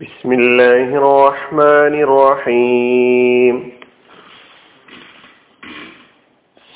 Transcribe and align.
بسم 0.00 0.30
الله 0.32 0.88
الرحمن 1.00 1.94
الرحيم 2.02 3.54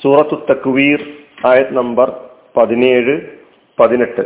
സൂറത്തു 0.01 0.35
തക്വീർ 0.47 0.99
ആയത് 1.45 1.73
നമ്പർ 1.77 2.07
പതിനേഴ് 2.55 3.15
പതിനെട്ട് 3.77 4.23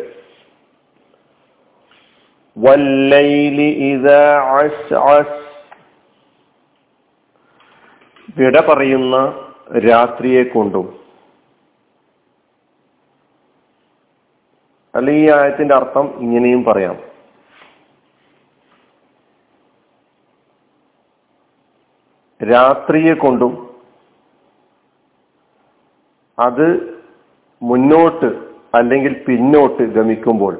വല്ലൈലി 2.57 3.67
ഇദാ 3.89 4.21
അസ്അസ് 4.53 5.41
വിട 8.37 8.55
പറയുന്ന 8.69 9.15
രാത്രിയെ 9.85 10.43
കൊണ്ടും 10.53 10.87
അല്ല 14.93 15.11
ഈ 15.19 15.25
ആയത്തിന്റെ 15.37 15.75
അർത്ഥം 15.75 16.07
ഇങ്ങനെയും 16.23 16.63
പറയാം 16.63 16.95
രാത്രിയെ 22.40 23.14
കൊണ്ടും 23.14 23.52
അത് 26.38 26.66
മുന്നോട്ട് 27.62 28.28
അല്ലെങ്കിൽ 28.74 29.12
പിന്നോട്ട് 29.12 29.82
ഗമിക്കുമ്പോൾ 29.82 30.54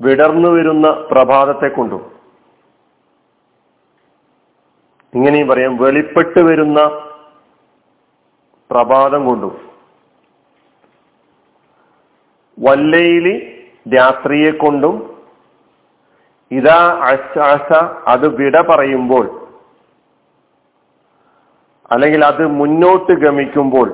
വിടർന്നു 0.00 0.48
വരുന്ന 0.48 0.90
പ്രഭാതത്തെ 0.90 1.68
കൊണ്ടും 1.68 2.02
ഇങ്ങനെയും 5.14 5.48
പറയാം 5.48 5.76
വെളിപ്പെട്ട് 5.76 6.40
വരുന്ന 6.40 6.80
പ്രഭാതം 8.70 9.26
കൊണ്ടും 9.26 9.67
വല്ലയിലി 12.68 13.34
രാത്രിയെ 13.94 14.52
കൊണ്ടും 14.62 14.96
ഇതാ 16.50 16.80
അശാസ 17.08 17.68
അത് 18.08 18.26
വിട 18.38 18.56
പറയുമ്പോൾ 18.70 19.26
അല്ലെങ്കിൽ 21.90 22.22
അത് 22.24 22.42
മുന്നോട്ട് 22.60 23.12
ഗമിക്കുമ്പോൾ 23.24 23.88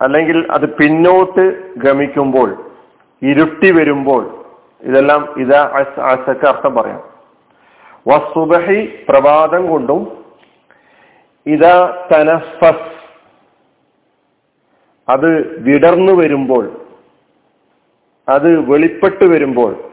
അല്ലെങ്കിൽ 0.00 0.38
അത് 0.50 0.66
പിന്നോട്ട് 0.78 1.44
ഗമിക്കുമ്പോൾ 1.76 2.48
ഇരുട്ടി 3.22 3.68
വരുമ്പോൾ 3.72 4.22
ഇതെല്ലാം 4.82 5.22
ഇതാ 5.36 5.60
അശക്ക് 6.12 6.46
അർത്ഥം 6.50 6.72
പറയാം. 6.74 7.02
വസുബഹി 8.06 8.78
പ്രഭാതം 9.08 9.62
കൊണ്ടും 9.72 10.00
ഇതാ 11.46 11.76
തനഫസ് 12.10 12.88
അത് 15.08 15.60
വിടർന്നു 15.60 16.12
വരുമ്പോൾ 16.12 16.92
അത് 18.28 18.72
വെളിപ്പെട്ട് 18.72 19.24
വരുമ്പോൾ. 19.24 19.92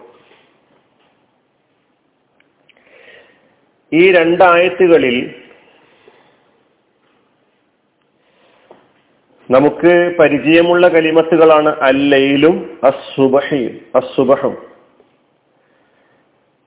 ഈ 3.93 4.11
രണ്ടായത്തുകളിൽ 4.11 5.35
നമുക്ക് 9.51 10.15
പരിചയമുള്ള 10.19 10.87
കലിമത്തുകളാണ് 10.87 11.67
അല്ലയിലും 11.67 12.79
അസുബഹയും 12.83 13.81
അസുബഹും 13.95 14.57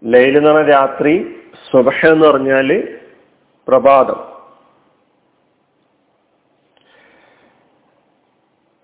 ലൈൽ 0.05 0.37
എന്ന് 0.37 0.51
പറഞ്ഞ 0.51 0.71
രാത്രി 0.71 1.34
സുബഹ 1.71 2.06
എന്ന് 2.06 2.27
പറഞ്ഞാൽ 2.27 2.99
പ്രഭാതം. 3.69 4.31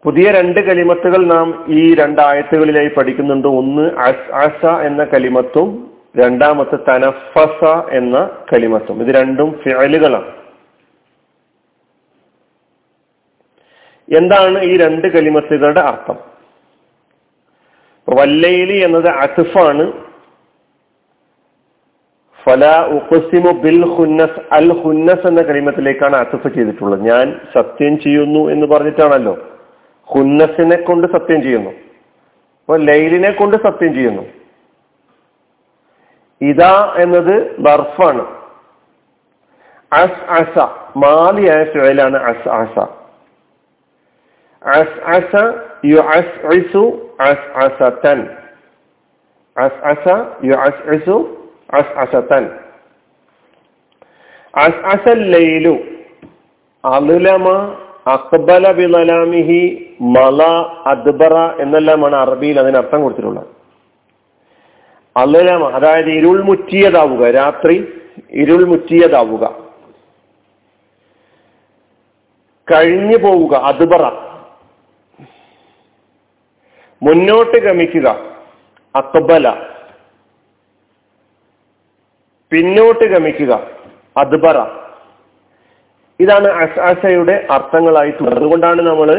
പുതിയ 0.08 0.30
രണ്ട് 0.30 0.60
കലിമത്തുകൾ 0.60 1.26
നാം 1.26 1.64
ഈ 1.68 1.94
രണ്ടായത്തുകളിലായി 1.94 2.88
പഠിക്കുന്നുണ്ട്. 2.88 3.48
ഒന്ന് 3.48 3.82
അസ 4.34 4.66
എന്ന 4.66 5.04
കലിമത്തും 5.04 5.90
രണ്ടാമത്തെ 6.16 6.76
തനഫസ 6.76 7.64
എന്ന 7.90 8.30
കലിമത്തും. 8.52 9.02
ഇത് 9.02 9.14
രണ്ടും 9.14 9.60
ഫയലുകളാണ് 9.64 10.32
എന്താണ് 14.16 14.62
ഈ 14.62 14.76
രണ്ട് 14.76 15.06
കലിമത്തുകളുടെ 15.06 15.80
അർത്ഥം? 15.80 16.16
വല്ലയിലി 18.08 18.84
എന്നത് 18.84 19.08
അസുഫാണ് 19.08 19.92
ഫല 22.44 22.86
ഉഖസിമു 22.86 23.52
ബിൽ 23.52 23.94
ഹുന്നസ് 23.96 24.40
അൽ 24.52 24.82
ഹുന്നസ് 24.82 25.26
എന്ന 25.26 25.42
കലിമത്തിലേക്കാണ് 25.42 26.16
അസുഫ് 26.16 26.54
ചെയ്തിട്ടുള്ളത്. 26.54 27.00
ഞാൻ 27.00 27.40
സത്യം 27.54 27.98
ചെയ്യുന്നു 27.98 28.50
എന്ന് 28.50 28.66
പറഞ്ഞിട്ടാണല്ലോ. 28.66 29.38
ഹുന്നസിനെ 30.14 30.82
കൊണ്ട് 30.82 31.06
സത്യം 31.06 31.42
ചെയ്യുന്നു. 31.42 31.70
അപ്പൊ 31.70 32.76
ലൈലിനെ 32.76 33.30
കൊണ്ട് 33.30 33.56
സത്യം 33.56 33.94
ചെയ്യുന്നു. 33.94 34.22
ഇതാ 36.40 36.94
എന്നത് 36.98 37.60
ബർഫാണ്. 37.60 38.38
അസ് 39.92 40.30
അസ 40.30 40.58
മാലിയായ 40.96 41.64
ഫിഴലാണ് 41.64 42.16
അസ് 42.16 42.48
അസ 42.48 42.78
അസ്. 44.64 45.00
അസ 45.00 45.54
യു 45.84 46.00
അസ് 46.00 46.46
അസു 46.46 47.10
അസ് 47.20 47.64
അസതൻ. 47.64 48.36
അസ് 49.58 49.84
അസ 49.84 50.26
യു 50.44 50.54
അസ് 50.54 50.88
അസു 50.88 51.46
അസ് 51.74 51.98
അസതൻ. 51.98 52.50
അസ് 54.56 54.76
അസ 54.76 55.08
ലൈലു. 55.08 55.78
അലുലമ 56.84 57.76
അക്ബല 58.14 58.64
ബിലലാമിഹി 58.78 59.60
മല 60.16 60.42
അദ്ബറ 60.92 61.36
എന്നെല്ലാമാണ് 61.62 62.16
അറബിയിൽ 62.24 62.56
അതിന് 62.62 62.78
അർത്ഥം 62.80 63.00
കൊടുത്തിട്ടുള്ളത്. 63.02 63.48
അല്ലലാമ 65.16 65.64
അതായത് 65.76 66.10
ഇരുൾ 66.18 66.38
മുറ്റിയതാവുക 66.48 67.22
രാത്രി 67.38 67.76
ഇരുൾ 68.42 68.62
മുറ്റിയതാവുക 68.72 69.44
കഴിഞ്ഞു 72.68 73.18
പോവുക 73.24 73.54
അദ്ബറ. 73.70 74.04
മുന്നോട്ട് 77.02 77.58
ഗമിക്കുക 77.66 78.08
അക്ബല 78.94 79.46
പിന്നോട്ട് 82.52 83.06
ഗമിക്കുക 83.12 83.52
അദ്ബറ. 84.22 84.58
ഇതാണ് 86.20 86.48
അസാസയുടെ 86.62 87.46
അർത്ഥങ്ങളായിട്ടുള്ളത് 87.50 88.36
അതുകൊണ്ടാണ് 88.36 88.82
നമ്മൾ 88.82 89.10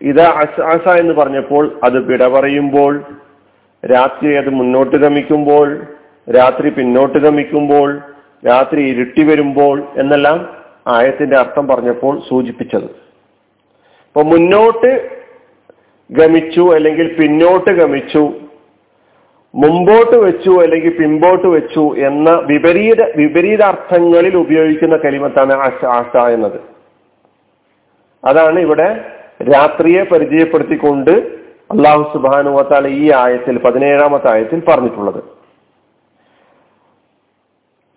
ഇത് 0.00 0.20
അസാസ 0.20 0.86
എന്ന് 0.98 1.14
പറഞ്ഞപ്പോൾ 1.14 1.64
അത് 1.84 1.98
വിട 2.08 2.22
പറയുമ്പോൾ 2.28 2.92
രാത്രി 3.82 4.36
അത് 4.36 4.50
മുന്നോട്ട് 4.50 4.96
ഗമിക്കുമ്പോൾ 4.96 5.68
രാത്രി 6.30 6.68
പിന്നോട്ട് 6.70 7.18
ഗമിക്കുമ്പോൾ 7.18 7.88
രാത്രി 8.46 8.80
ഇരുട്ടി 8.90 9.22
വരുമ്പോൾ 9.24 9.76
എന്നെല്ലാം 9.96 10.38
ആയത്തിന്റെ 10.86 11.36
അർത്ഥം 11.36 11.68
പറഞ്ഞപ്പോൾ 11.68 12.14
സൂചിപ്പിച്ചത്. 12.28 12.88
അപ്പൊ 14.08 14.22
മുന്നോട്ട് 14.22 14.90
ഗമിച്ചു 16.10 16.64
അല്ലെങ്കിൽ 16.76 17.06
പിന്നോട്ട് 17.16 17.70
ഗമിച്ചു 17.70 18.22
മുമ്പോട്ട് 19.56 20.16
വെച്ചു 20.16 20.50
അല്ലെങ്കിൽ 20.50 20.98
പിമ്പോട്ട് 20.98 21.46
വെച്ചു 21.46 21.94
എന്ന 21.98 22.30
വിപരീത 22.30 23.02
വിപരീതാർത്ഥങ്ങളിൽ 23.16 24.36
ഉപയോഗിക്കുന്ന 24.36 24.96
കലിമത്താണ് 24.96 25.52
ആശ 25.86 26.16
എന്നത്. 26.30 26.60
അതാണ് 28.24 28.60
ഇവിടെ 28.60 29.04
രാത്രിയെ 29.54 30.02
പരിചയപ്പെടുത്തിക്കൊണ്ട് 30.02 31.10
അള്ളാഹു 31.70 32.02
സുബാനുവത്താല 32.12 32.88
ഈ 32.88 33.12
ആയത്തിൽ 33.12 33.58
പതിനേഴാമത്തെ 33.58 34.32
ആയത്തിൽ 34.32 34.62
പറഞ്ഞിട്ടുള്ളത്. 34.68 35.24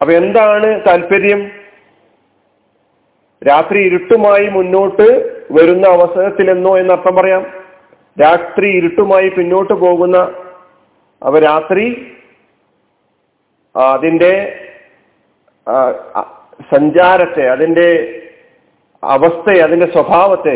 അപ്പൊ 0.01 0.13
എന്താണ് 0.13 0.81
താല്പര്യം? 0.87 1.51
രാത്രി 3.47 3.79
ഇരുട്ടുമായി 3.79 4.47
മുന്നോട്ട് 4.47 5.07
വരുന്ന 5.51 5.87
അവസരത്തിലെന്നോ 5.87 6.77
എന്ന് 6.77 6.93
അർത്ഥം 6.93 7.15
പറയാം. 7.15 7.45
രാത്രി 8.21 8.67
ഇരുട്ടുമായി 8.67 9.29
പിന്നോട്ട് 9.29 9.73
പോകുന്ന 9.73 10.31
അപ്പൊ 11.21 11.39
രാത്രി 11.39 11.85
അതിന്റെ 13.75 14.33
സഞ്ചാരത്തെ 16.71 17.43
അതിന്റെ 17.47 17.89
അവസ്ഥയെ 19.03 19.59
അതിന്റെ 19.63 19.87
സ്വഭാവത്തെ 19.91 20.55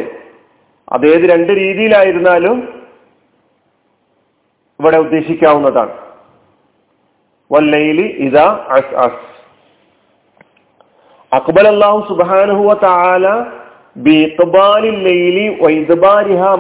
അതേത് 0.93 1.25
രണ്ട് 1.33 1.51
രീതിയിലായിരുന്നാലും 1.51 2.57
ഇവിടെ 4.79 4.97
ഉദ്ദേശിക്കാവുന്നതാണ്. 4.97 5.93
വല്ലയിൽ 7.51 7.99
ഇതാ 8.27 8.47
അസ് 8.77 8.95
അസ്. 9.05 9.23
അള്ളാഹു 11.73 11.99
സുബാനുഹുവ 12.07 12.73
താല 12.85 13.27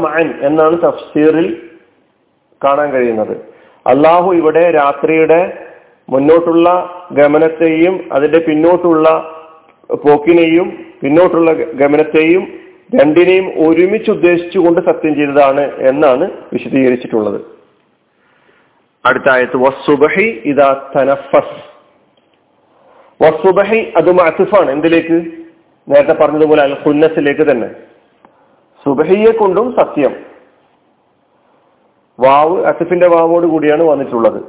മഅൻ 0.05 0.27
എന്നാണ് 0.41 0.75
തഫ്സീറിൽ 0.81 1.47
കാണാൻ 2.61 2.89
കഴിയുന്നത്. 2.91 3.35
അള്ളാഹു 3.85 4.33
ഇവിടെ 4.33 4.71
രാത്രിയുടെ 4.71 5.41
മുന്നോട്ടുള്ള 6.09 6.67
ഗമനത്തെയും 7.11 8.09
അതിന്റെ 8.11 8.39
പിന്നോട്ടുള്ള 8.39 9.07
പോക്കിനെയും 9.89 10.67
പിന്നോട്ടുള്ള 11.01 11.51
ഗമനത്തെയും 11.53 12.43
രണ്ടിനെയും 12.95 13.45
ഒരുമിച്ച് 13.67 14.11
ഉദ്ദേശിച്ചുകൊണ്ട് 14.11 14.81
സത്യം 14.81 15.15
ചെയ്തതാണ് 15.15 15.63
എന്നാണ് 15.89 16.31
വിശദീകരിച്ചിട്ടുള്ളത്. 16.53 17.39
അടുത്ത 19.05 19.29
ആയത്ത് 19.29 19.57
വസ്സുബഹി 19.57 20.41
ഇതാ 20.45 20.89
തനഫസ് 20.95 21.57
വസ്സുബഹി 23.23 23.93
അത് 23.97 24.11
മാസിഫാണ് 24.11 24.71
എന്തിലേക്ക്? 24.71 25.17
നേരത്തെ 25.87 26.13
പറഞ്ഞതുപോലെ 26.13 26.61
അൽ 26.61 26.73
ഹുന്നസിലേക്ക് 26.73 27.51
തന്നെ. 27.51 27.67
സുബഹിയെ 28.85 29.31
കൊണ്ടും 29.31 29.75
സത്യം. 29.79 30.13
വാവ് 32.19 32.65
അസഫിന്റെ 32.65 33.07
വാവോട് 33.07 33.47
കൂടിയാണ് 33.47 33.83
വന്നിട്ടുള്ളത്. 33.83 34.43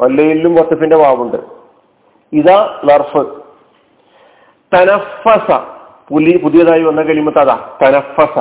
വല്ലയിലും 0.00 0.54
വസഫിന്റെ 0.54 0.96
വാവുണ്ട്. 0.96 1.36
ഇതാ 2.32 2.80
ലർഫ് 2.84 3.40
തനഫസ. 4.74 5.52
പുലി 6.10 6.36
പുതിയതായി 6.36 6.82
വന്ന 6.82 7.02
കലിമത്ത് 7.02 7.38
അതാ. 7.38 7.78
തനഫസ. 7.82 8.38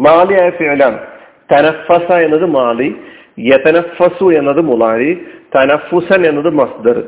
മാലിയായ 0.00 0.50
ഫിയലാണ് 0.50 1.06
തനഫസ 1.52 2.12
എന്നത് 2.12 2.46
മാലി 2.46 3.00
യതനഫസു 3.38 4.24
എന്നത് 4.24 4.60
മുലാരി 4.60 5.26
തനഫുസൻ 5.56 6.26
എന്നത് 6.26 6.54
മസ്ദർ. 6.54 7.02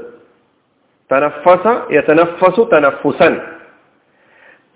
തനഫസ 1.13 1.93
യതനഫസു 1.93 2.63
തനഫുസൻ. 2.63 3.41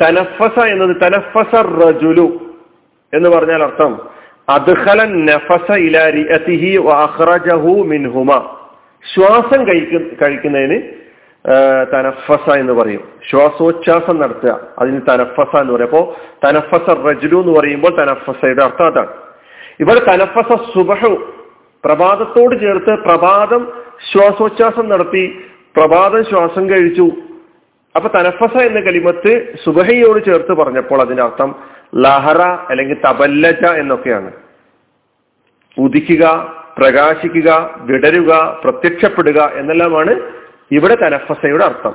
തനഫസ 0.03 0.65
എന്നത് 0.65 0.97
തനഫസ 1.03 1.55
റജുലു 1.55 2.55
എന്ന് 3.15 3.29
പറഞ്ഞാൽ 3.29 3.62
അർത്ഥം 3.62 4.22
നഫസ 5.27 5.77
ശ്വാസം 9.15 9.67
കഴിക്ക 9.69 10.23
കഴിക്കുന്നതിന് 10.23 10.83
തനഫസ 11.94 12.56
എന്ന് 12.56 12.73
പറയും. 12.73 13.09
ശ്വാസോച്ഛ്വാസം 13.31 14.21
നടത്തുക. 14.21 14.61
അതിന് 14.79 15.00
തനഫസ 15.11 15.56
എന്ന് 15.61 15.73
പറയും. 15.73 15.83
അപ്പോ 15.83 16.17
തനഫസ 16.44 16.91
റജുലു 16.91 17.41
എന്ന് 17.41 17.61
പറയുമ്പോൾ 17.61 17.89
തനഫസയുടെ 17.89 18.65
അർത്ഥം 18.65 18.87
അതാണ്. 18.87 19.09
ഇവിടെ 19.81 20.00
തനഫസ 20.00 20.56
സുബഹു 20.75 21.33
പ്രഭാതത്തോട് 21.85 22.61
ചേർത്ത് 22.61 22.99
പ്രഭാതം 23.03 23.73
ശ്വാസോച്ഛ്വാസം 24.12 24.89
നടത്തി 24.89 25.44
പ്രഭാതം 25.77 26.25
ശ്വാസം 26.25 26.71
കഴിച്ചു. 26.71 27.11
അപ്പൊ 27.97 28.19
തനഫസ 28.19 28.62
എന്ന 28.62 28.81
കലിമത്ത് 28.81 29.55
സുബഹയോട് 29.65 30.25
ചേർത്ത് 30.25 30.53
പറഞ്ഞപ്പോൾ 30.53 31.00
അതിന്റെ 31.00 31.23
അർത്ഥം 31.23 31.55
ലഹറ 31.93 32.43
അല്ലെങ്കിൽ 32.71 32.99
തബല്ലജ 33.06 33.65
എന്നൊക്കെയാണ്. 33.81 34.31
ഉദിക്കുക 35.79 36.25
പ്രകാശിക്കുക 36.79 37.50
വിടരുക 37.89 38.61
പ്രത്യക്ഷപ്പെടുക 38.65 39.41
എന്നെല്ലാമാണ് 39.56 40.12
ഇവിടെ 40.77 40.94
തനഫസയുടെ 40.94 41.65
അർത്ഥം. 41.65 41.94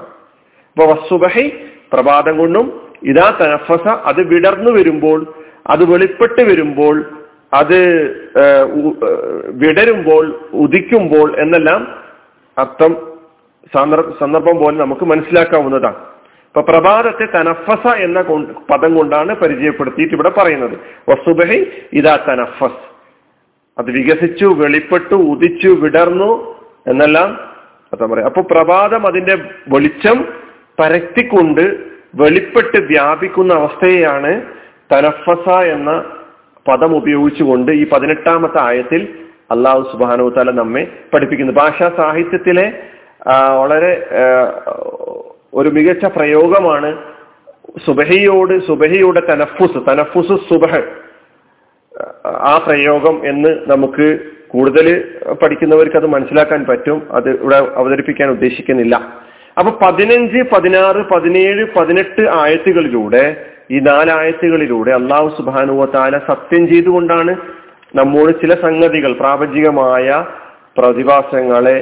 അപ്പൊ 0.72 0.86
വസ്സുബഹി 0.94 1.46
പ്രഭാതം 1.94 2.38
കൊണ്ടും 2.38 2.66
ഇതാ 3.04 3.28
തനഫസ 3.42 3.88
അത് 4.10 4.22
വിടർന്നു 4.28 4.72
വരുമ്പോൾ 4.72 5.20
അത് 5.68 5.84
വെളിപ്പെട്ട് 5.92 6.42
വരുമ്പോൾ 6.50 6.96
അത് 7.54 7.80
വിടരുമ്പോൾ 9.64 10.26
ഉദിക്കുമ്പോൾ 10.54 11.28
എന്നെല്ലാം 11.42 11.82
അർത്ഥം 12.58 12.94
സന്ദർഭം 14.20 14.58
പോലെ 14.64 14.78
നമുക്ക് 14.78 15.06
മനസ്സിലാക്കാവുന്നതാണ്. 15.06 15.96
ഇപ്പൊ 16.58 16.74
പ്രഭാതത്തെ 16.74 17.26
തനഫസ 17.26 17.88
എന്ന 17.96 18.20
പദം 18.70 18.92
കൊണ്ടാണ് 18.96 19.32
പരിചയപ്പെടുത്തിയിട്ട് 19.34 20.14
ഇവിടെ 20.14 20.30
പറയുന്നത്. 20.30 20.74
വസുബഹി 21.10 21.60
ഇതാ 21.94 22.14
തനഫസ്. 22.30 22.80
അത് 23.80 23.92
വികസിച്ചു 23.92 24.46
വെളിപ്പെട്ടു 24.46 25.16
ഉദിച്ചു 25.16 25.68
വിടർന്നു 25.68 26.30
എന്നെല്ലാം 26.88 27.30
അതാ 27.94 28.06
പറയാം. 28.06 28.26
അപ്പൊ 28.26 28.42
പ്രഭാതം 28.42 29.08
അതിന്റെ 29.08 29.36
വെളിച്ചം 29.68 30.18
പരത്തിക്കൊണ്ട് 30.80 31.64
വെളിപ്പെട്ട് 32.16 32.78
വ്യാപിക്കുന്ന 32.78 33.54
അവസ്ഥയെയാണ് 33.54 34.42
തനഫസ 34.94 35.48
എന്ന 35.76 35.92
പദം 36.68 36.98
ഉപയോഗിച്ചുകൊണ്ട് 36.98 37.72
ഈ 37.72 37.90
പതിനെട്ടാമത്തെ 37.90 38.62
ആയത്തിൽ 38.62 39.04
അള്ളാഹു 39.52 39.84
സുബാനു 39.92 40.30
താല 40.30 40.52
നമ്മെ 40.52 40.84
പഠിപ്പിക്കുന്നു 41.14 41.54
ഭാഷാ 41.54 41.90
സാഹിത്യത്തിലെ 41.98 42.68
വളരെ 43.62 43.94
ഒരു 45.54 45.70
മികച്ച 45.70 46.06
പ്രയോഗമാണ് 46.06 46.90
സുബഹയോട് 47.86 48.54
സുബഹയുടെ 48.68 49.22
തനഫുസ് 49.30 49.80
തനഫുസ് 49.90 50.36
സുബഹ്. 50.50 50.82
ആ 52.26 52.58
പ്രയോഗം 52.68 53.28
എന്ന് 53.28 53.52
നമുക്ക് 53.68 54.08
കൂടുതൽ 54.48 54.88
പഠിക്കുന്നവർക്ക് 55.44 55.98
അത് 55.98 56.06
മനസ്സിലാക്കാൻ 56.06 56.66
പറ്റും. 56.66 57.08
അത് 57.12 57.30
ഇവിടെ 57.30 57.56
അവതരിപ്പിക്കാൻ 57.56 58.30
ഉദ്ദേശിക്കുന്നില്ല. 58.30 58.96
അപ്പൊ 59.60 59.72
പതിനഞ്ച് 59.82 60.42
പതിനാറ് 60.56 61.02
പതിനേഴ് 61.14 61.64
പതിനെട്ട് 61.78 62.24
ആയത്തുകളിലൂടെ 62.30 63.24
ഈ 63.72 63.80
നാലായത്തുകളിലൂടെ 63.80 64.92
അള്ളാഹു 64.92 65.30
സുബാനുവത്താല 65.38 66.18
സത്യം 66.18 66.68
ചെയ്തുകൊണ്ടാണ് 66.68 67.36
നമ്മോട് 67.96 68.32
ചില 68.42 68.54
സംഗതികൾ 68.62 69.12
പ്രാപഞ്ചികമായ 69.14 70.26
പ്രതിഭാസങ്ങളെ 70.78 71.78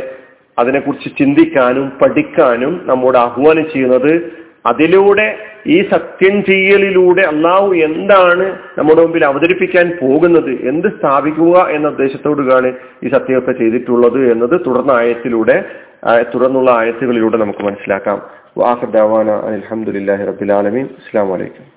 അതിനെക്കുറിച്ച് 0.57 1.09
ചിന്തിക്കാനും 1.17 1.91
പഠിക്കാനും 2.01 2.81
നമ്മോട് 2.85 3.17
ആഹ്വാനം 3.17 3.69
ചെയ്യുന്നത് 3.69 4.45
അതിലൂടെ 4.67 5.37
ഈ 5.67 5.81
സത്യം 5.91 6.43
ചെയ്യലിലൂടെ 6.43 7.21
അള്ളാഹു 7.21 7.73
എന്താണ് 7.75 8.45
നമ്മുടെ 8.77 9.01
മുമ്പിൽ 9.01 9.25
അവതരിപ്പിക്കാൻ 9.25 9.97
പോകുന്നത് 10.01 10.51
എന്ത് 10.69 10.87
സ്ഥാപിക്കുക 10.87 11.67
എന്ന 11.69 11.87
ഉദ്ദേശത്തോടുകയാണ് 11.87 12.73
ഈ 13.03 13.09
സത്യമൊക്കെ 13.09 13.51
ചെയ്തിട്ടുള്ളത് 13.51 14.31
എന്നത് 14.31 14.65
തുടർന്ന 14.65 14.91
ആയത്തിലൂടെ 14.91 15.65
തുടർന്നുള്ള 16.33 16.71
ആയത്തുകളിലൂടെ 16.71 17.37
നമുക്ക് 17.37 17.59
മനസ്സിലാക്കാം. 17.59 18.21
വാഹദാന 18.57 19.29
അലഹമുല്ലാഹി 19.29 20.23
റബിലാലമീൻ 20.23 20.85
അസ്സാം 20.99 21.29
വലൈക്കും 21.29 21.74